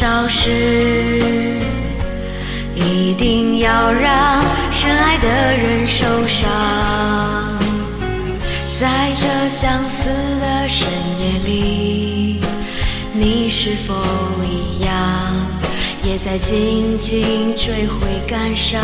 [0.00, 0.48] 少时，
[2.76, 6.48] 一定要让深爱的人受伤。
[8.78, 10.08] 在这相思
[10.40, 10.86] 的深
[11.18, 12.40] 夜里，
[13.12, 13.96] 你是否
[14.44, 14.92] 一样，
[16.04, 18.80] 也在静静追悔感伤？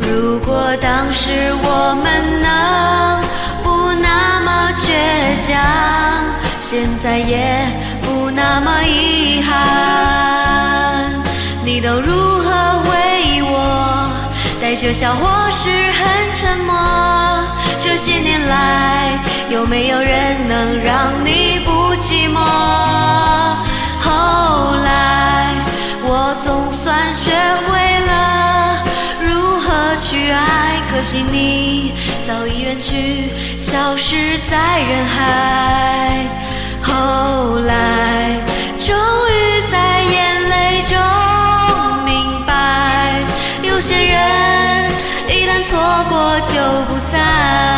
[0.00, 1.32] 如果当时
[1.64, 3.20] 我们能
[3.64, 4.86] 不那么倔
[5.44, 5.58] 强。
[6.70, 7.66] 现在也
[8.02, 11.10] 不那么遗憾，
[11.64, 14.06] 你都如何回忆我？
[14.60, 16.76] 带着笑或是很沉默。
[17.80, 19.18] 这些年来，
[19.48, 22.36] 有没有人能让你不寂寞？
[24.02, 25.54] 后来，
[26.04, 27.32] 我总算学
[27.64, 28.84] 会了
[29.22, 31.94] 如何去爱，可惜你
[32.26, 36.26] 早已远去，消失在人海。
[36.98, 38.40] 后来，
[38.80, 40.98] 终于在眼泪中
[42.04, 43.24] 明白，
[43.62, 44.90] 有些人
[45.28, 46.56] 一旦错过就
[46.88, 47.77] 不再。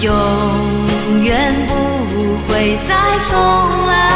[0.00, 2.94] 永远不会再
[3.30, 4.15] 重来。